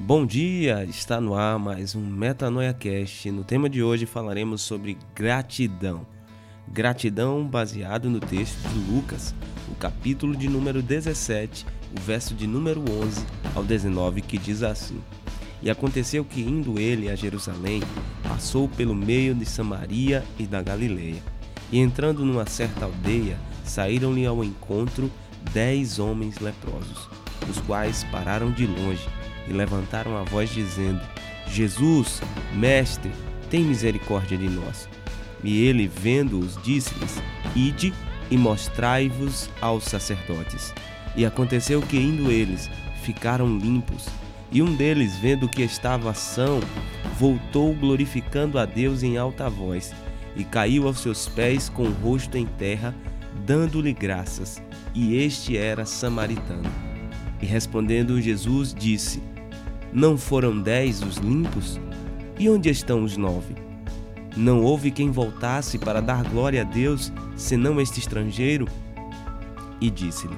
Bom 0.00 0.24
dia, 0.24 0.84
está 0.84 1.20
no 1.20 1.34
ar 1.34 1.58
mais 1.58 1.96
um 1.96 2.00
Metanoia 2.00 2.72
Cast. 2.72 3.30
No 3.32 3.42
tema 3.42 3.68
de 3.68 3.82
hoje 3.82 4.06
falaremos 4.06 4.62
sobre 4.62 4.96
gratidão. 5.12 6.06
Gratidão 6.68 7.44
baseado 7.44 8.08
no 8.08 8.20
texto 8.20 8.56
de 8.68 8.92
Lucas, 8.92 9.34
o 9.70 9.74
capítulo 9.74 10.36
de 10.36 10.48
número 10.48 10.80
17, 10.80 11.66
o 11.98 12.00
verso 12.00 12.32
de 12.32 12.46
número 12.46 12.80
11 12.80 13.26
ao 13.56 13.64
19, 13.64 14.22
que 14.22 14.38
diz 14.38 14.62
assim: 14.62 14.98
E 15.60 15.68
aconteceu 15.68 16.24
que 16.24 16.40
indo 16.40 16.78
ele 16.78 17.10
a 17.10 17.16
Jerusalém, 17.16 17.82
passou 18.22 18.68
pelo 18.68 18.94
meio 18.94 19.34
de 19.34 19.44
Samaria 19.44 20.24
e 20.38 20.46
da 20.46 20.62
Galileia. 20.62 21.20
E 21.72 21.80
entrando 21.80 22.24
numa 22.24 22.46
certa 22.46 22.84
aldeia, 22.84 23.36
saíram-lhe 23.64 24.24
ao 24.24 24.44
encontro 24.44 25.10
dez 25.52 25.98
homens 25.98 26.38
leprosos, 26.38 27.08
os 27.50 27.58
quais 27.62 28.04
pararam 28.04 28.52
de 28.52 28.64
longe 28.64 29.06
e 29.48 29.52
levantaram 29.52 30.16
a 30.16 30.22
voz 30.22 30.50
dizendo: 30.50 31.00
Jesus, 31.46 32.20
mestre, 32.54 33.10
tem 33.50 33.64
misericórdia 33.64 34.36
de 34.36 34.48
nós. 34.48 34.88
E 35.42 35.64
ele, 35.64 35.86
vendo-os, 35.86 36.58
disse-lhes: 36.62 37.22
Ide 37.54 37.92
e 38.30 38.36
mostrai-vos 38.36 39.48
aos 39.60 39.84
sacerdotes. 39.84 40.74
E 41.16 41.24
aconteceu 41.24 41.80
que, 41.80 41.96
indo 41.96 42.30
eles, 42.30 42.68
ficaram 43.02 43.58
limpos. 43.58 44.06
E 44.50 44.62
um 44.62 44.74
deles, 44.74 45.16
vendo 45.16 45.48
que 45.48 45.62
estava 45.62 46.14
são, 46.14 46.60
voltou 47.18 47.74
glorificando 47.74 48.58
a 48.58 48.64
Deus 48.64 49.02
em 49.02 49.18
alta 49.18 49.48
voz, 49.48 49.92
e 50.36 50.44
caiu 50.44 50.86
aos 50.86 51.00
seus 51.00 51.28
pés 51.28 51.68
com 51.68 51.84
o 51.84 51.92
rosto 51.92 52.36
em 52.36 52.46
terra, 52.46 52.94
dando-lhe 53.46 53.92
graças. 53.92 54.62
E 54.94 55.16
este 55.16 55.56
era 55.56 55.84
samaritano. 55.84 56.70
E 57.40 57.46
respondendo 57.46 58.20
Jesus, 58.20 58.74
disse: 58.74 59.22
não 59.92 60.16
foram 60.16 60.60
dez 60.60 61.02
os 61.02 61.16
limpos? 61.16 61.80
E 62.38 62.48
onde 62.48 62.68
estão 62.68 63.02
os 63.02 63.16
nove? 63.16 63.54
Não 64.36 64.62
houve 64.62 64.90
quem 64.90 65.10
voltasse 65.10 65.78
para 65.78 66.00
dar 66.00 66.22
glória 66.22 66.60
a 66.60 66.64
Deus, 66.64 67.12
senão 67.36 67.80
este 67.80 67.98
estrangeiro? 67.98 68.66
E 69.80 69.90
disse-lhe: 69.90 70.36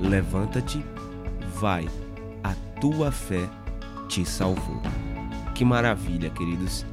Levanta-te, 0.00 0.82
vai, 1.54 1.88
a 2.42 2.54
tua 2.80 3.12
fé 3.12 3.48
te 4.08 4.24
salvou. 4.24 4.80
Que 5.54 5.64
maravilha, 5.64 6.30
queridos, 6.30 6.84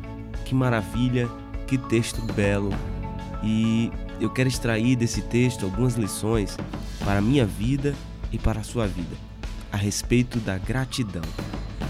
que 0.44 0.54
maravilha, 0.54 1.30
que 1.66 1.78
texto 1.78 2.22
belo. 2.34 2.72
E 3.44 3.92
eu 4.20 4.30
quero 4.30 4.50
extrair 4.50 4.96
desse 4.96 5.22
texto 5.22 5.66
algumas 5.66 5.96
lições 5.96 6.58
para 7.00 7.20
a 7.20 7.22
minha 7.22 7.46
vida 7.46 7.96
e 8.32 8.38
para 8.38 8.60
a 8.60 8.64
sua 8.64 8.88
vida, 8.88 9.16
a 9.72 9.78
respeito 9.78 10.40
da 10.40 10.58
gratidão. 10.58 11.24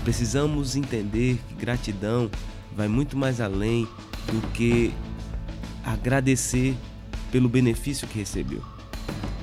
Precisamos 0.06 0.76
entender 0.76 1.40
que 1.50 1.56
gratidão 1.56 2.30
vai 2.78 2.88
muito 2.88 3.18
mais 3.18 3.42
além 3.42 3.88
do 4.28 4.40
que 4.50 4.94
agradecer 5.84 6.76
pelo 7.32 7.50
benefício 7.50 8.08
que 8.08 8.20
recebeu. 8.20 8.62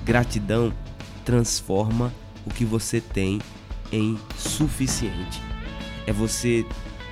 Gratidão 0.05 0.73
transforma 1.25 2.15
o 2.47 2.51
que 2.51 2.65
você 2.65 3.01
tem 3.01 3.41
em 3.91 4.17
suficiente. 4.37 5.43
É 6.07 6.13
você 6.13 6.65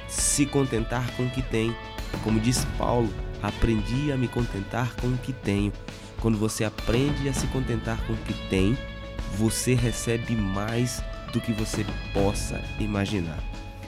se 0.09 0.47
contentar 0.47 1.11
com 1.17 1.25
o 1.25 1.31
que 1.31 1.43
tem. 1.43 1.75
Como 2.23 2.39
disse 2.39 2.65
Paulo, 2.79 3.13
aprendi 3.43 4.13
a 4.13 4.17
me 4.17 4.29
contentar 4.29 4.95
com 4.95 5.09
o 5.09 5.19
que 5.19 5.33
tenho. 5.33 5.73
Quando 6.21 6.39
você 6.39 6.63
aprende 6.63 7.29
a 7.29 7.33
se 7.33 7.49
contentar 7.49 8.01
com 8.07 8.13
o 8.13 8.19
que 8.19 8.49
tem, 8.49 8.79
você 9.37 9.75
recebe 9.75 10.37
mais 10.37 11.03
do 11.33 11.41
que 11.41 11.53
você 11.53 11.85
possa 12.13 12.61
imaginar. 12.79 13.39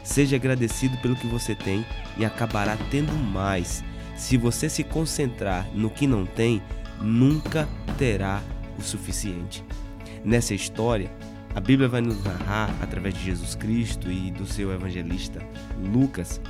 Seja 0.03 0.37
agradecido 0.37 0.97
pelo 0.99 1.17
que 1.17 1.27
você 1.27 1.55
tem 1.55 1.85
e 2.17 2.25
acabará 2.25 2.77
tendo 2.91 3.13
mais. 3.13 3.85
Se 4.17 4.37
você 4.37 4.69
se 4.69 4.83
concentrar 4.83 5.67
no 5.75 5.91
que 5.91 6.07
não 6.07 6.27
tem, 6.27 6.63
nunca 7.01 7.69
terá 7.99 8.43
o 8.79 8.83
suficiente. 8.83 9.65
Nessa 10.25 10.55
história, 10.55 11.11
a 11.55 11.61
Bíblia 11.61 11.89
vai 11.89 12.01
nos 12.01 12.23
narrar, 12.25 12.75
através 12.81 13.15
de 13.15 13.25
Jesus 13.25 13.55
Cristo 13.55 14.11
e 14.11 14.31
do 14.31 14.47
seu 14.47 14.73
evangelista 14.73 15.41
Lucas, 15.93 16.41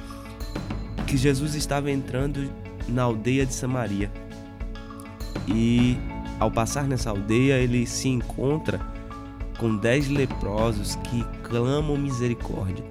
que 1.07 1.17
Jesus 1.17 1.55
estava 1.55 1.91
entrando 1.91 2.51
na 2.89 3.03
aldeia 3.03 3.45
de 3.45 3.53
Samaria. 3.53 4.11
E 5.49 5.99
ao 6.39 6.51
passar 6.51 6.85
nessa 6.85 7.11
aldeia, 7.11 7.59
ele 7.59 7.87
se 7.87 8.09
encontra 8.09 8.81
com 9.63 9.77
dez 9.77 10.09
leprosos 10.09 10.97
que 11.05 11.25
clamam 11.45 11.97
misericórdia. 11.97 12.85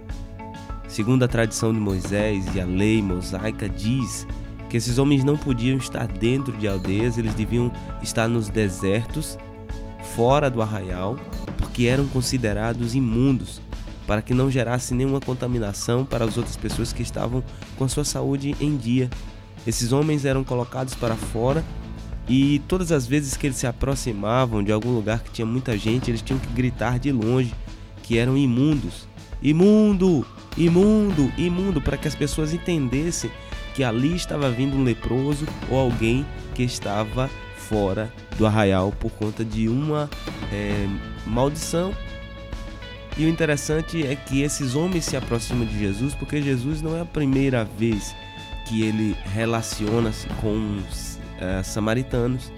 Segundo 0.87 1.23
a 1.23 1.27
tradição 1.27 1.73
de 1.73 1.79
Moisés 1.81 2.45
e 2.55 2.61
a 2.61 2.65
lei 2.65 3.01
mosaica 3.01 3.67
diz 3.67 4.25
que 4.69 4.77
esses 4.77 4.97
homens 4.97 5.21
não 5.21 5.35
podiam 5.35 5.77
estar 5.77 6.07
dentro 6.07 6.55
de 6.55 6.69
aldeias, 6.69 7.17
eles 7.17 7.33
deviam 7.33 7.69
estar 8.01 8.29
nos 8.29 8.47
desertos, 8.47 9.37
fora 10.15 10.49
do 10.49 10.61
arraial, 10.61 11.17
porque 11.57 11.87
eram 11.87 12.07
considerados 12.07 12.95
imundos, 12.95 13.61
para 14.07 14.21
que 14.21 14.33
não 14.33 14.49
gerasse 14.49 14.93
nenhuma 14.93 15.19
contaminação 15.19 16.05
para 16.05 16.23
as 16.23 16.37
outras 16.37 16.55
pessoas 16.55 16.93
que 16.93 17.03
estavam 17.03 17.43
com 17.77 17.83
a 17.83 17.89
sua 17.89 18.05
saúde 18.05 18.55
em 18.61 18.77
dia. 18.77 19.09
Esses 19.67 19.91
homens 19.91 20.23
eram 20.23 20.41
colocados 20.41 20.95
para 20.95 21.15
fora 21.17 21.65
e 22.27 22.59
todas 22.67 22.91
as 22.91 23.07
vezes 23.07 23.35
que 23.35 23.47
eles 23.47 23.57
se 23.57 23.67
aproximavam 23.67 24.63
de 24.63 24.71
algum 24.71 24.91
lugar 24.91 25.19
que 25.19 25.31
tinha 25.31 25.45
muita 25.45 25.77
gente, 25.77 26.09
eles 26.09 26.21
tinham 26.21 26.39
que 26.39 26.47
gritar 26.53 26.99
de 26.99 27.11
longe 27.11 27.53
que 28.03 28.17
eram 28.17 28.37
imundos. 28.37 29.07
Imundo! 29.41 30.25
Imundo! 30.57 31.31
Imundo! 31.37 31.81
Para 31.81 31.97
que 31.97 32.07
as 32.07 32.15
pessoas 32.15 32.53
entendessem 32.53 33.31
que 33.73 33.83
ali 33.83 34.15
estava 34.15 34.49
vindo 34.49 34.75
um 34.75 34.83
leproso 34.83 35.47
ou 35.69 35.79
alguém 35.79 36.25
que 36.53 36.63
estava 36.63 37.29
fora 37.55 38.11
do 38.37 38.45
arraial 38.45 38.91
por 38.91 39.11
conta 39.11 39.45
de 39.45 39.67
uma 39.67 40.09
é, 40.51 40.87
maldição. 41.25 41.93
E 43.17 43.25
o 43.25 43.29
interessante 43.29 44.05
é 44.05 44.15
que 44.15 44.41
esses 44.41 44.75
homens 44.75 45.05
se 45.05 45.17
aproximam 45.17 45.65
de 45.65 45.77
Jesus 45.77 46.13
porque 46.15 46.41
Jesus 46.41 46.81
não 46.81 46.95
é 46.95 47.01
a 47.01 47.05
primeira 47.05 47.63
vez 47.63 48.15
que 48.67 48.83
ele 48.83 49.15
relaciona-se 49.33 50.27
com 50.41 50.79
uh, 51.41 51.63
samaritanos. 51.63 52.51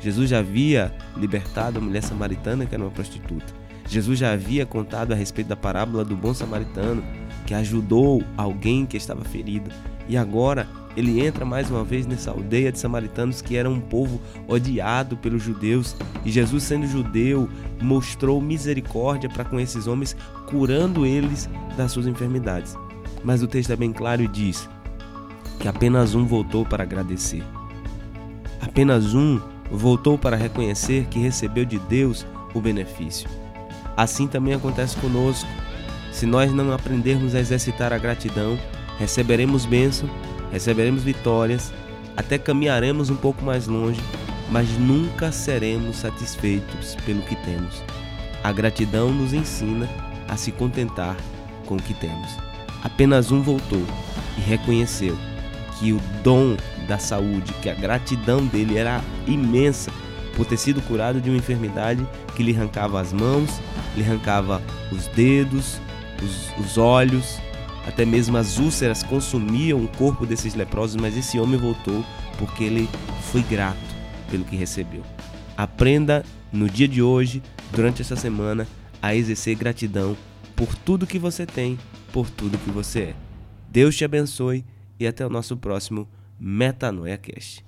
Jesus 0.00 0.28
já 0.28 0.40
havia 0.40 0.92
libertado 1.16 1.78
a 1.78 1.80
mulher 1.80 2.02
samaritana, 2.02 2.66
que 2.66 2.74
era 2.74 2.84
uma 2.84 2.90
prostituta. 2.90 3.52
Jesus 3.88 4.18
já 4.18 4.32
havia 4.32 4.66
contado 4.66 5.12
a 5.12 5.14
respeito 5.14 5.48
da 5.48 5.56
parábola 5.56 6.04
do 6.04 6.16
bom 6.16 6.34
samaritano, 6.34 7.02
que 7.46 7.54
ajudou 7.54 8.22
alguém 8.36 8.86
que 8.86 8.96
estava 8.96 9.24
ferido. 9.24 9.70
E 10.08 10.16
agora 10.16 10.66
ele 10.96 11.24
entra 11.24 11.44
mais 11.44 11.70
uma 11.70 11.82
vez 11.82 12.06
nessa 12.06 12.30
aldeia 12.30 12.70
de 12.70 12.78
samaritanos 12.78 13.42
que 13.42 13.56
era 13.56 13.68
um 13.68 13.80
povo 13.80 14.20
odiado 14.46 15.16
pelos 15.16 15.42
judeus. 15.42 15.96
E 16.24 16.30
Jesus, 16.30 16.62
sendo 16.62 16.86
judeu, 16.86 17.48
mostrou 17.80 18.40
misericórdia 18.40 19.28
para 19.28 19.44
com 19.44 19.58
esses 19.58 19.86
homens, 19.86 20.16
curando 20.46 21.04
eles 21.04 21.48
das 21.76 21.92
suas 21.92 22.06
enfermidades. 22.06 22.76
Mas 23.22 23.42
o 23.42 23.48
texto 23.48 23.72
é 23.72 23.76
bem 23.76 23.92
claro 23.92 24.22
e 24.22 24.28
diz 24.28 24.68
que 25.58 25.68
apenas 25.68 26.14
um 26.14 26.26
voltou 26.26 26.64
para 26.64 26.84
agradecer. 26.84 27.42
Apenas 28.66 29.14
um 29.14 29.38
voltou 29.70 30.16
para 30.16 30.36
reconhecer 30.36 31.06
que 31.10 31.18
recebeu 31.18 31.66
de 31.66 31.78
Deus 31.78 32.26
o 32.54 32.60
benefício. 32.62 33.28
Assim 33.94 34.26
também 34.26 34.54
acontece 34.54 34.96
conosco. 34.96 35.48
Se 36.10 36.24
nós 36.24 36.50
não 36.50 36.72
aprendermos 36.72 37.34
a 37.34 37.40
exercitar 37.40 37.92
a 37.92 37.98
gratidão, 37.98 38.58
receberemos 38.98 39.66
bênção, 39.66 40.08
receberemos 40.50 41.02
vitórias, 41.02 41.74
até 42.16 42.38
caminharemos 42.38 43.10
um 43.10 43.16
pouco 43.16 43.44
mais 43.44 43.66
longe, 43.66 44.00
mas 44.50 44.66
nunca 44.78 45.30
seremos 45.30 45.96
satisfeitos 45.96 46.96
pelo 47.04 47.20
que 47.22 47.36
temos. 47.36 47.82
A 48.42 48.50
gratidão 48.50 49.12
nos 49.12 49.34
ensina 49.34 49.86
a 50.26 50.38
se 50.38 50.50
contentar 50.50 51.16
com 51.66 51.74
o 51.74 51.82
que 51.82 51.92
temos. 51.92 52.30
Apenas 52.82 53.30
um 53.30 53.42
voltou 53.42 53.82
e 54.38 54.40
reconheceu 54.40 55.18
que 55.78 55.92
o 55.92 56.00
dom 56.22 56.56
da 56.86 56.98
saúde, 56.98 57.52
que 57.62 57.68
a 57.68 57.74
gratidão 57.74 58.46
dele 58.46 58.76
era 58.76 59.02
imensa 59.26 59.90
por 60.36 60.46
ter 60.46 60.56
sido 60.56 60.82
curado 60.82 61.20
de 61.20 61.30
uma 61.30 61.38
enfermidade 61.38 62.06
que 62.34 62.42
lhe 62.42 62.54
arrancava 62.54 63.00
as 63.00 63.12
mãos, 63.12 63.50
lhe 63.96 64.02
arrancava 64.02 64.60
os 64.90 65.06
dedos, 65.08 65.80
os, 66.22 66.64
os 66.64 66.78
olhos, 66.78 67.38
até 67.86 68.04
mesmo 68.04 68.36
as 68.36 68.58
úlceras 68.58 69.02
consumiam 69.02 69.82
o 69.82 69.88
corpo 69.88 70.26
desses 70.26 70.54
leprosos, 70.54 70.96
mas 70.96 71.16
esse 71.16 71.38
homem 71.38 71.58
voltou 71.58 72.04
porque 72.38 72.64
ele 72.64 72.88
foi 73.30 73.42
grato 73.42 73.94
pelo 74.30 74.44
que 74.44 74.56
recebeu. 74.56 75.02
Aprenda 75.56 76.24
no 76.52 76.68
dia 76.68 76.88
de 76.88 77.02
hoje, 77.02 77.42
durante 77.70 78.02
essa 78.02 78.16
semana, 78.16 78.66
a 79.00 79.14
exercer 79.14 79.54
gratidão 79.54 80.16
por 80.56 80.74
tudo 80.74 81.06
que 81.06 81.18
você 81.18 81.44
tem, 81.44 81.78
por 82.12 82.28
tudo 82.30 82.58
que 82.58 82.70
você 82.70 83.00
é. 83.00 83.14
Deus 83.68 83.96
te 83.96 84.04
abençoe 84.04 84.64
e 84.98 85.06
até 85.06 85.26
o 85.26 85.30
nosso 85.30 85.56
próximo 85.56 86.08
Metanoia 86.38 87.16
Cast. 87.18 87.64